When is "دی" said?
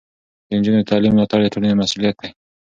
2.21-2.29